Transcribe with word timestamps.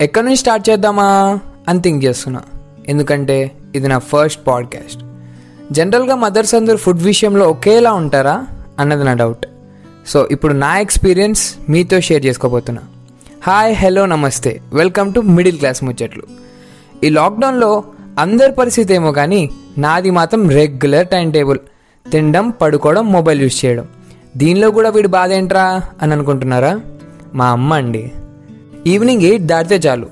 ఎక్కడి 0.00 0.24
నుంచి 0.24 0.36
స్టార్ట్ 0.36 0.70
చేద్దామా 0.70 1.40
అని 1.68 1.80
థింక్ 1.80 2.04
చేస్తున్నా. 2.04 2.42
ఎందుకంటే 2.88 3.52
ఇది 3.74 3.88
నా 3.88 3.98
ఫస్ట్ 3.98 4.46
పాడ్కాస్ట్. 4.46 5.02
జనరల్గా 5.72 6.14
మదర్స్ 6.14 6.54
అందరూ 6.54 6.76
ఫుడ్ 6.76 7.02
విషయంలో 7.02 7.48
ఒకేలా 7.48 7.92
ఉంటారా 7.92 8.46
అన్నది 8.78 9.04
నా 9.04 9.14
డౌట్. 9.14 9.46
సో 10.06 10.28
ఇప్పుడు 10.30 10.52
నా 10.52 10.78
ఎక్స్పీరియన్స్ 10.78 11.54
మీతో 11.68 12.00
షేర్ 12.00 12.26
చేసుకోబోతున్నా. 12.26 12.82
హాయ్ 13.42 13.76
హలో 13.76 14.06
నమస్తే. 14.06 14.60
వెల్కమ్ 14.72 15.14
టు 15.14 15.20
మిడిల్ 15.20 15.58
క్లాస్ 15.58 15.84
ముచ్చట్లు. 15.84 16.22
ఈ 17.04 17.08
లాక్డౌన్లో 17.08 17.84
అందరి 18.18 18.52
పరిస్థితి 18.52 18.94
ఏమో 18.94 19.12
కానీ 19.12 19.50
నాది 19.78 20.10
మాత్రం 20.10 20.50
రెగ్యులర్ 20.50 21.08
టైం 21.08 21.30
టేబుల్. 21.30 21.58
తినడం 22.10 22.50
పడుకోవడం 22.50 23.12
మొబైల్ 23.12 23.40
యూస్ 23.40 23.64
చేయడం. 23.64 23.88
దీనిలో 24.36 24.70
కూడా 24.70 24.90
వీడి 24.90 25.08
బాధ 25.08 25.32
ఏంట్రా 25.32 25.82
అని 26.02 26.12
అనుకుంటున్నారా? 26.12 26.80
మా 27.34 27.48
అమ్మ 27.48 27.74
అండి. 27.74 28.12
ఈవినింగ్ 28.86 29.22
ఎయిట్ 29.22 29.42
దాటితే 29.42 29.88
చాలు. 29.88 30.06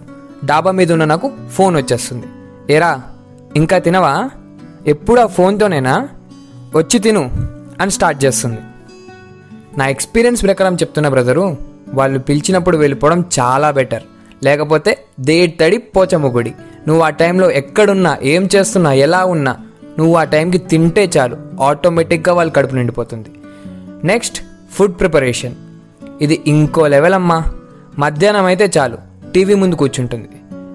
డాబా 0.45 0.71
మీద 0.71 0.93
ఉన్న 0.93 1.05
నాకు 1.05 1.33
ఫోన్ 1.53 1.77
వచ్చేస్తుంది. 1.77 2.27
ఏరా 2.73 3.03
ఇంకా 3.57 3.79
తినవా? 3.79 4.31
ఎప్పుడు 4.87 5.21
ఆ 5.21 5.27
ఫోన్తోనేనా? 5.27 6.09
వచ్చి 6.77 6.99
తిను 6.99 7.31
అని 7.81 7.91
స్టార్ట్ 7.91 8.25
చేస్తుంది. 8.25 8.61
నా 9.79 9.87
ఎక్స్పీరియన్స్ 9.87 10.43
ప్రకారం 10.43 10.75
చెప్తున్న 10.75 11.09
బ్రదరు 11.09 11.57
వాళ్ళు 11.95 12.19
పిలిచినప్పుడు 12.19 12.77
వెళ్ళిపోవడం 12.77 13.25
చాలా 13.41 13.71
బెటర్. 13.71 14.03
లేకపోతే 14.45 15.05
దేట్టడి 15.21 15.79
పోచమ్ముగుడి 15.79 16.55
నువ్వు 16.89 17.05
ఆ 17.05 17.11
టైంలో 17.11 17.51
ఎక్కడున్నా 17.51 18.19
ఏం 18.23 18.49
చేస్తున్నా 18.57 18.93
ఎలా 18.93 19.25
ఉన్నా 19.25 19.57
నువ్వు 19.99 20.17
ఆ 20.17 20.25
టైంకి 20.25 20.59
తింటే 20.59 21.11
చాలు. 21.19 21.37
ఆటోమేటిక్గా 21.61 22.35
వాళ్ళ 22.35 22.53
కడుపు 22.53 22.75
నిండిపోతుంది. 22.75 23.29
Next 24.05 24.43
food 24.73 25.01
preparation. 25.01 25.55
ఇది 26.21 26.43
ఇంకో 26.47 26.87
లెవెల్ 26.87 27.15
అమ్మా 27.15 27.45
మధ్యాహ్నం 27.99 28.45
అయితే 28.45 28.71
చాలు. 28.79 28.99
టీవీ 29.35 29.55
ముందు 29.55 29.75
కూర్చుంటుంది. 29.75 30.29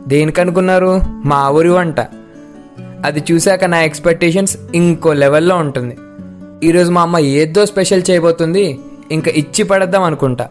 దేనికనుకున్నారు? 0.07 1.01
మా 1.25 1.49
ఊరి 1.49 1.69
వంట. 1.69 1.99
అది 2.79 3.23
చూశాక 3.31 3.63
నా 3.63 3.81
ఎక్స్పెక్టేషన్స్ 3.81 4.57
ఇంకో 4.75 5.13
లెవెల్లో 5.13 5.57
ఉంటుంది. 5.57 5.97
ఈరోజు 6.63 6.91
మా 6.91 7.01
అమ్మ 7.01 7.17
ఏదో 7.17 7.65
స్పెషల్ 7.65 8.03
చేయబోతుంది 8.09 8.79
ఇంకా 9.11 9.31
ఇచ్చి 9.31 9.63
పడద్దాం 9.63 10.03
అనుకుంటా. 10.03 10.49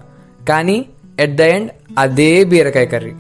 కానీ 0.48 0.87
ఎట్ 1.20 1.37
ద 1.37 1.41
ఎండ్ 1.41 1.70
అదే 1.98 2.45
బీరకాయ 2.45 2.87
కర్రీ. 2.87 3.12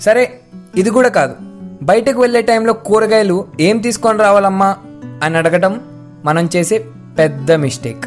సరే 0.00 0.40
ఇది 0.76 0.90
కూడా 0.90 1.08
కాదు. 1.08 1.34
బయటకు 1.82 2.20
వెళ్ళే 2.20 2.42
టైంలో 2.42 2.72
కూరగాయలు 2.72 3.46
ఏం 3.60 3.78
తీసుకొని 3.78 4.18
రావాలమ్మా 4.18 4.76
అని 5.22 5.36
అడగటం 5.36 5.80
మనం 6.24 6.48
చేసే 6.56 6.84
పెద్ద 7.18 7.52
మిస్టేక్. 7.52 8.04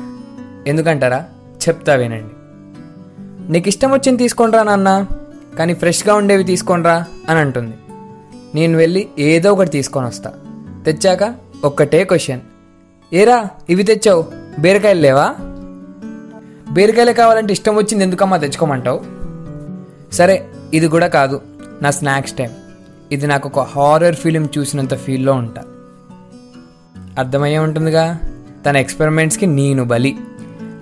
ఎందుకంటారా? 0.68 1.26
చెప్తా 1.68 1.96
వినండి. 1.96 2.34
నీకు 3.52 3.68
ఇష్టం 3.68 3.92
వచ్చింది 3.92 4.18
తీసుకొని 4.18 4.52
నాన్న 4.52 5.08
కానీ 5.58 5.74
ఫ్రెష్గా 5.74 6.16
ఉండేవి 6.16 6.44
తీసుకోనిరా 6.44 7.06
అని 7.30 7.40
అంటుంది. 7.40 7.76
నేను 8.56 8.78
వెళ్ళి 8.78 9.08
ఏదో 9.20 9.54
ఒకటి 9.54 9.70
తీసుకొని 9.70 10.08
వస్తా. 10.08 10.34
తెచ్చాక 10.86 11.36
ఒక్కటే 11.64 12.04
క్వశ్చన్. 12.04 12.40
ఏరా 13.14 13.50
ఇవి 13.70 13.84
తెచ్చావు? 13.84 14.26
బీరకాయలు 14.60 15.02
లేవా? 15.02 15.36
బీరకాయలు 16.72 17.12
కావాలంటే 17.12 17.54
ఇష్టం 17.54 17.76
వచ్చింది 17.76 18.04
ఎందుకమ్మా 18.04 18.38
తెచ్చుకోమంటావు? 18.38 19.02
సరే 20.12 20.48
ఇది 20.74 20.88
కూడా 20.88 21.08
కాదు. 21.08 21.42
నా 21.82 21.92
స్నాక్స్ 21.92 22.34
టైం. 22.34 22.50
ఇది 23.12 23.28
నాకు 23.28 23.50
ఒక 23.50 23.60
హారర్ 23.60 24.16
ఫిలిం 24.16 24.50
చూసినంత 24.58 24.96
ఫీల్లో 24.96 25.34
ఉంటా. 25.34 25.64
అర్థమయ్యే 27.20 27.58
ఉంటుందిగా? 27.58 28.22
తన 28.70 28.78
ఎక్స్పెరిమెంట్స్కి 28.78 29.46
నేను 29.46 29.84
బలి. 29.84 30.18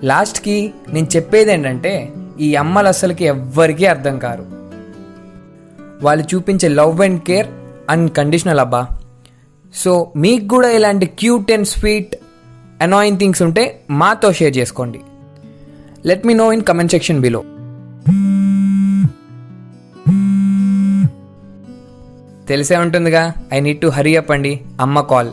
లాస్ట్కి 0.04 0.74
నేను 0.88 1.06
చెప్పేది 1.16 1.52
ఏంటంటే 1.52 2.12
ఈ 2.40 2.54
అమ్మలు 2.54 2.88
అసలుకి 2.88 3.24
ఎవ్వరికీ 3.24 3.84
అర్థం 3.86 4.18
కారు. 4.18 4.44
వాళ్ళు 6.04 6.24
చూపించే 6.34 6.68
లవ్ 6.68 7.00
అండ్ 7.00 7.22
కేర్ 7.22 7.48
అన్కండిషనల్ 7.90 8.60
అబ్బా. 8.60 8.88
సో 9.74 10.12
మీకు 10.16 10.48
కూడా 10.48 10.70
ఇలాంటి 10.70 11.06
cute 11.06 11.52
and 11.52 11.68
sweet 11.68 12.16
annoying 12.82 13.18
things 13.18 13.42
ఉంటే 13.42 13.80
మాతో 13.90 14.32
షేర్ 14.32 14.58
చేసుకోండి. 14.58 15.00
Let 16.06 16.26
me 16.26 16.34
know 16.34 16.52
in 16.52 16.62
comment 16.62 16.92
section 16.92 17.20
below 17.20 17.42
తెలిసే 22.48 22.76
ఉంటుందిగా 22.76 23.32
I 23.54 23.60
need 23.60 23.80
to 23.80 23.86
hurry 23.86 24.16
up 24.16 24.30
అండి 24.30 24.60
అమ్మ 24.80 25.00
కాల్ 25.00 25.30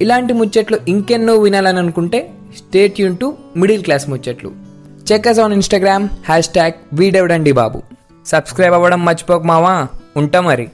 ఇలాంటి 0.00 0.32
ముచ్చట్లు 0.32 0.78
ఇంకెన్నో 0.88 1.36
వినాలని 1.36 1.78
అనుకుంటే 1.78 2.30
స్టేట్ 2.56 3.00
యూన్ 3.00 3.16
టు 3.16 3.36
మిడిల్ 3.56 3.84
క్లాస్ 3.84 4.10
ముచ్చట్లు. 4.10 4.67
Check 5.12 5.26
us 5.26 5.38
on 5.38 5.52
Instagram 5.52 6.08
hashtag 6.48 6.72
వీడెవడండి 6.92 7.52
బాబు 7.52 7.82
సబ్స్క్రైబ్ 8.26 8.74
అవ్వడం 8.74 9.04
మర్చిపోక 9.04 9.42
మావా. 9.42 9.86
ఉంటా 10.16 10.40
మరి. 10.40 10.70